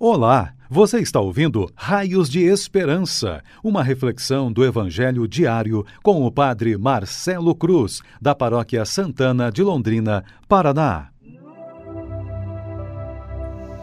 [0.00, 6.78] Olá, você está ouvindo Raios de Esperança, uma reflexão do Evangelho diário com o Padre
[6.78, 11.08] Marcelo Cruz, da Paróquia Santana de Londrina, Paraná.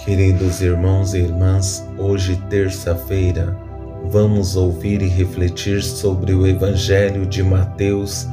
[0.06, 3.54] Queridos irmãos e irmãs, hoje, terça-feira,
[4.06, 8.26] vamos ouvir e refletir sobre o Evangelho de Mateus,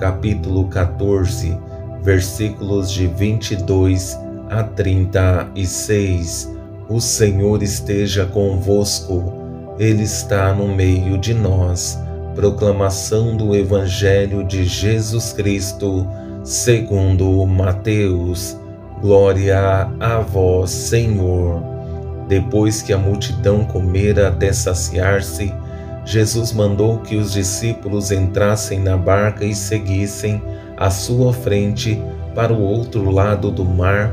[0.00, 1.54] capítulo 14,
[2.02, 4.18] versículos de 22
[4.48, 6.55] a 36
[6.88, 9.32] o Senhor esteja convosco,
[9.78, 11.98] Ele está no meio de nós.
[12.34, 16.06] Proclamação do Evangelho de Jesus Cristo,
[16.44, 18.56] segundo Mateus.
[19.00, 21.62] Glória a vós, Senhor.
[22.28, 25.52] Depois que a multidão comera até saciar-se,
[26.04, 30.40] Jesus mandou que os discípulos entrassem na barca e seguissem
[30.76, 32.00] à sua frente
[32.34, 34.12] para o outro lado do mar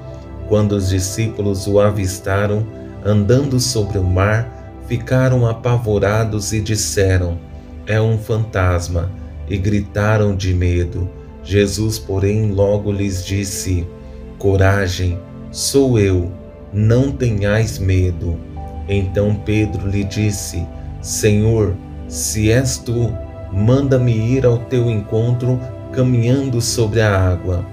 [0.51, 2.67] Quando os discípulos o avistaram
[3.05, 7.37] andando sobre o mar, ficaram apavorados e disseram:
[7.87, 9.09] É um fantasma,
[9.49, 11.09] e gritaram de medo.
[11.41, 13.87] Jesus, porém, logo lhes disse:
[14.37, 15.17] Coragem,
[15.53, 16.29] sou eu,
[16.73, 18.37] não tenhais medo.
[18.89, 20.67] Então Pedro lhe disse:
[21.01, 21.73] Senhor,
[22.09, 23.09] se és tu,
[23.53, 25.57] manda-me ir ao teu encontro
[25.93, 27.65] caminhando sobre a água.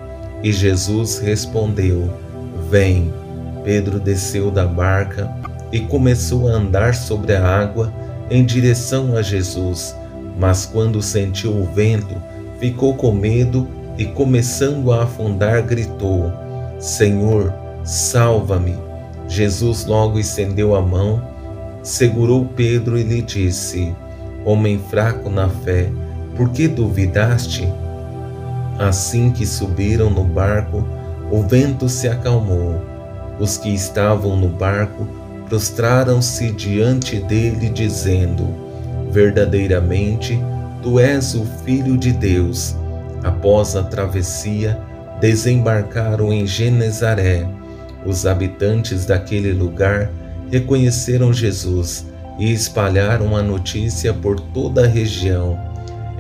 [0.45, 2.28] E Jesus respondeu:
[2.71, 3.13] Vem.
[3.65, 5.31] Pedro desceu da barca
[5.73, 7.93] e começou a andar sobre a água
[8.31, 9.95] em direção a Jesus,
[10.39, 12.15] mas quando sentiu o vento,
[12.59, 16.33] ficou com medo e, começando a afundar, gritou:
[16.79, 17.53] Senhor,
[17.85, 18.77] salva-me.
[19.29, 21.23] Jesus logo estendeu a mão,
[21.83, 23.95] segurou Pedro e lhe disse:
[24.45, 25.91] Homem fraco na fé,
[26.37, 27.69] por que duvidaste?
[28.79, 30.87] Assim que subiram no barco,
[31.31, 32.81] o vento se acalmou.
[33.39, 35.07] Os que estavam no barco
[35.49, 38.47] prostraram-se diante dele, dizendo:
[39.11, 40.39] Verdadeiramente,
[40.83, 42.77] tu és o Filho de Deus.
[43.23, 44.79] Após a travessia,
[45.21, 47.47] desembarcaram em Genezaré.
[48.07, 50.11] Os habitantes daquele lugar
[50.51, 52.07] reconheceram Jesus
[52.39, 55.59] e espalharam a notícia por toda a região.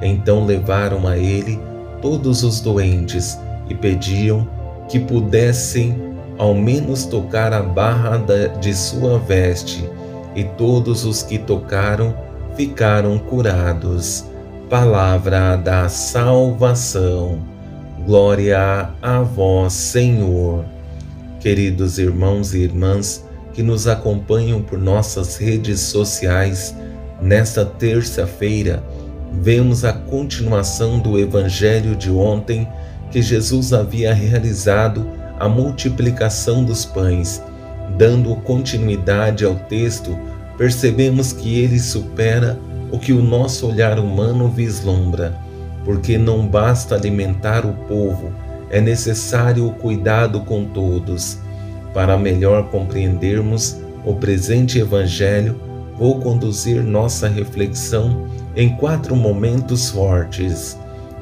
[0.02, 1.58] Então levaram a ele
[2.02, 3.38] todos os doentes
[3.68, 4.46] e pediam
[4.88, 8.16] que pudessem ao menos tocar a barra
[8.60, 9.88] de sua veste,
[10.34, 12.14] e todos os que tocaram
[12.54, 14.24] ficaram curados.
[14.70, 17.38] Palavra da salvação.
[18.06, 20.64] Glória a vós, Senhor.
[21.40, 26.74] Queridos irmãos e irmãs que nos acompanham por nossas redes sociais,
[27.20, 28.82] nesta terça-feira,
[29.32, 32.68] vemos a continuação do Evangelho de ontem
[33.10, 35.08] que Jesus havia realizado
[35.38, 37.42] a multiplicação dos pães.
[37.96, 40.18] Dando continuidade ao texto,
[40.56, 42.58] percebemos que ele supera
[42.90, 45.36] o que o nosso olhar humano vislumbra,
[45.84, 48.32] porque não basta alimentar o povo,
[48.70, 51.38] é necessário o cuidado com todos.
[51.94, 55.60] Para melhor compreendermos o presente Evangelho,
[55.96, 60.78] vou conduzir nossa reflexão em quatro momentos fortes.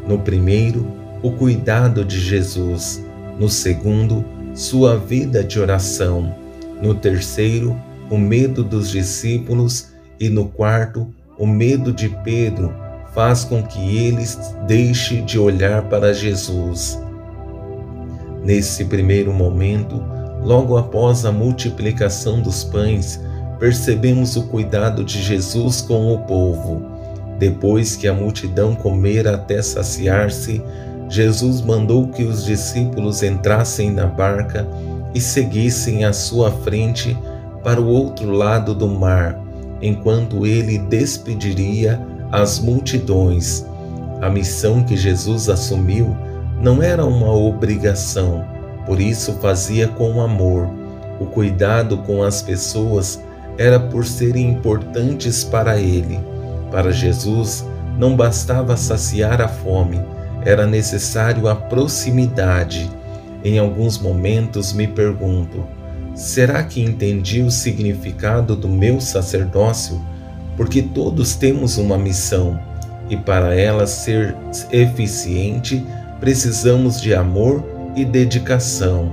[0.07, 0.87] No primeiro,
[1.27, 3.05] o cuidado de Jesus.
[3.37, 6.33] No segundo, sua vida de oração.
[6.81, 7.77] No terceiro,
[8.09, 9.89] o medo dos discípulos.
[10.21, 12.73] E no quarto, o medo de Pedro
[13.13, 14.39] faz com que eles
[14.69, 16.99] deixe de olhar para Jesus.
[18.45, 20.01] Nesse primeiro momento,
[20.45, 23.21] logo após a multiplicação dos pães,
[23.59, 26.83] percebemos o cuidado de Jesus com o povo.
[27.37, 30.63] Depois que a multidão comera até saciar-se,
[31.09, 34.67] Jesus mandou que os discípulos entrassem na barca
[35.15, 37.17] e seguissem à sua frente
[37.63, 39.41] para o outro lado do mar,
[39.81, 42.01] enquanto ele despediria
[42.33, 43.65] as multidões.
[44.21, 46.17] A missão que Jesus assumiu
[46.61, 48.45] não era uma obrigação,
[48.85, 50.69] por isso fazia com amor.
[51.21, 53.23] O cuidado com as pessoas
[53.57, 56.19] era por serem importantes para ele.
[56.71, 57.65] Para Jesus,
[57.97, 60.16] não bastava saciar a fome
[60.47, 62.89] era necessário a proximidade.
[63.45, 65.67] Em alguns momentos me pergunto:
[66.15, 70.01] Será que entendi o significado do meu sacerdócio?
[70.57, 72.59] Porque todos temos uma missão
[73.11, 74.35] e para ela ser
[74.71, 75.85] eficiente
[76.21, 77.63] precisamos de amor
[77.97, 79.13] e dedicação.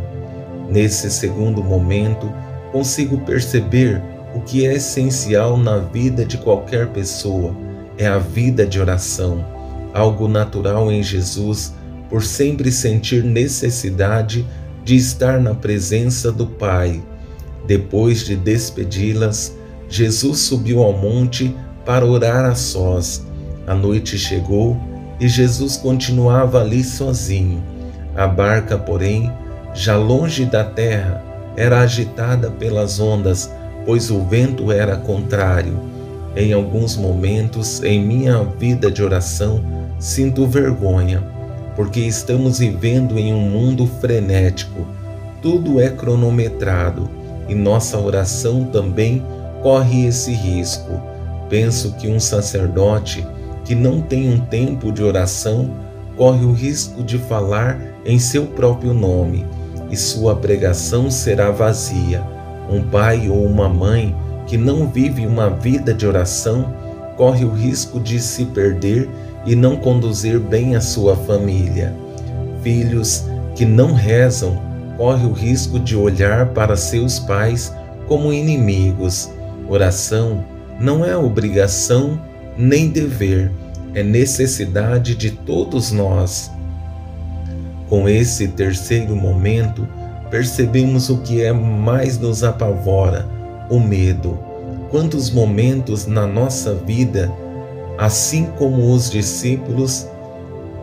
[0.69, 2.31] Nesse segundo momento,
[2.71, 4.01] consigo perceber
[4.35, 7.55] o que é essencial na vida de qualquer pessoa:
[7.97, 9.43] é a vida de oração,
[9.93, 11.73] algo natural em Jesus,
[12.09, 14.45] por sempre sentir necessidade
[14.83, 17.01] de estar na presença do Pai.
[17.65, 19.55] Depois de despedi-las,
[19.87, 21.55] Jesus subiu ao monte
[21.85, 23.25] para orar a sós.
[23.65, 24.77] A noite chegou
[25.19, 27.63] e Jesus continuava ali sozinho.
[28.15, 29.31] A barca, porém,
[29.73, 31.23] já longe da terra,
[31.55, 33.49] era agitada pelas ondas,
[33.85, 35.92] pois o vento era contrário.
[36.35, 39.63] Em alguns momentos em minha vida de oração,
[39.99, 41.33] sinto vergonha
[41.75, 44.87] porque estamos vivendo em um mundo frenético.
[45.41, 47.09] Tudo é cronometrado
[47.47, 49.23] e nossa oração também
[49.61, 51.01] corre esse risco.
[51.49, 53.25] Penso que um sacerdote
[53.65, 55.71] que não tem um tempo de oração
[56.15, 59.45] corre o risco de falar em seu próprio nome
[59.89, 62.23] e sua pregação será vazia.
[62.69, 64.15] Um pai ou uma mãe
[64.53, 66.71] que não vive uma vida de oração
[67.17, 69.09] corre o risco de se perder
[69.47, 71.91] e não conduzir bem a sua família.
[72.61, 74.61] Filhos que não rezam
[74.95, 77.73] correm o risco de olhar para seus pais
[78.07, 79.27] como inimigos.
[79.67, 80.45] Oração
[80.79, 82.21] não é obrigação
[82.55, 83.51] nem dever,
[83.95, 86.51] é necessidade de todos nós.
[87.89, 89.87] Com esse terceiro momento,
[90.29, 93.32] percebemos o que é mais nos apavora:
[93.69, 94.37] o medo.
[94.89, 97.31] Quantos momentos na nossa vida
[97.97, 100.07] assim como os discípulos,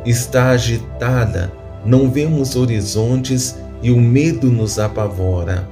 [0.04, 1.52] está agitada,
[1.84, 5.68] não vemos horizontes e o medo nos apavora.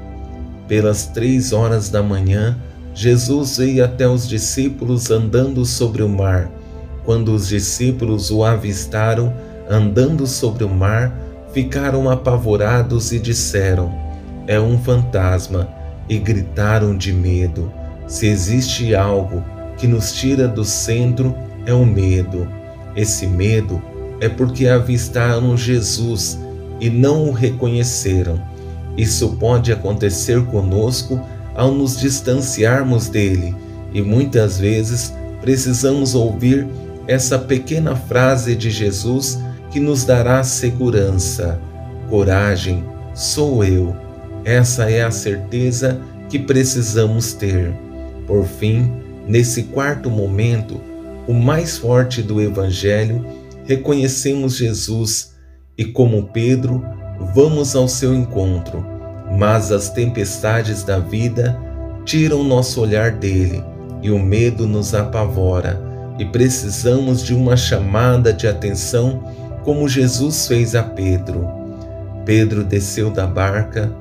[0.66, 2.56] Pelas três horas da manhã,
[2.94, 6.50] Jesus veio até os discípulos andando sobre o mar.
[7.04, 9.32] Quando os discípulos o avistaram
[9.70, 11.16] andando sobre o mar,
[11.52, 13.90] ficaram apavorados e disseram:
[14.46, 15.68] É um fantasma,
[16.08, 17.72] e gritaram de medo.
[18.06, 19.44] Se existe algo
[19.76, 21.34] que nos tira do centro
[21.66, 22.48] é o medo.
[22.96, 23.82] Esse medo
[24.20, 26.38] é porque avistaram Jesus
[26.80, 28.40] e não o reconheceram.
[28.96, 31.20] Isso pode acontecer conosco
[31.54, 33.54] ao nos distanciarmos dele
[33.92, 36.66] e muitas vezes precisamos ouvir
[37.06, 39.38] essa pequena frase de Jesus
[39.70, 41.60] que nos dará segurança.
[42.08, 42.84] Coragem,
[43.14, 44.07] sou eu.
[44.44, 47.72] Essa é a certeza que precisamos ter.
[48.26, 48.90] Por fim,
[49.28, 50.80] Nesse quarto momento,
[51.26, 53.22] o mais forte do Evangelho,
[53.66, 55.34] reconhecemos Jesus
[55.76, 56.82] e, como Pedro,
[57.34, 58.82] vamos ao seu encontro,
[59.38, 61.60] mas as tempestades da vida
[62.06, 63.62] tiram nosso olhar dele
[64.02, 65.78] e o medo nos apavora
[66.18, 69.22] e precisamos de uma chamada de atenção
[69.62, 71.46] como Jesus fez a Pedro.
[72.24, 73.92] Pedro desceu da barca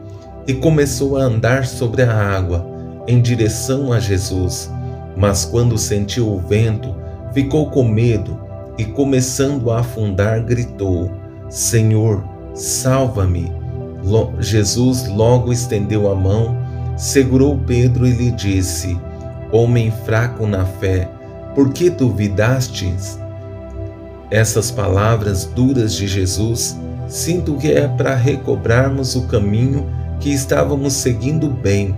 [0.48, 2.66] e começou a andar sobre a água
[3.08, 4.72] em direção a Jesus
[5.18, 6.96] mas quando sentiu o vento,
[7.34, 8.40] ficou com medo
[8.78, 11.12] e, começando a afundar, gritou:
[11.50, 12.24] Senhor,
[12.54, 13.52] salva-me.
[14.40, 16.56] Jesus logo estendeu a mão,
[16.96, 18.96] segurou Pedro e lhe disse:
[19.52, 21.10] Homem fraco na fé,
[21.56, 23.20] por que duvidastes?
[24.30, 26.78] Essas palavras duras de Jesus
[27.08, 29.88] sinto que é para recobrarmos o caminho
[30.20, 31.96] que estávamos seguindo bem.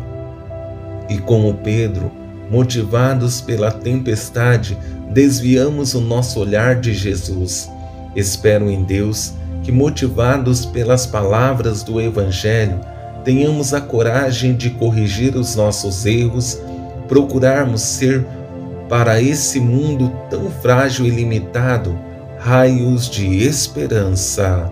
[1.10, 2.12] E como Pedro,
[2.50, 4.78] motivados pela tempestade,
[5.12, 7.70] desviamos o nosso olhar de Jesus.
[8.16, 9.34] Espero em Deus
[9.64, 12.80] que, motivados pelas palavras do Evangelho,
[13.24, 16.60] tenhamos a coragem de corrigir os nossos erros,
[17.08, 18.26] procurarmos ser
[18.88, 21.98] para esse mundo tão frágil e limitado
[22.40, 24.72] raios de esperança.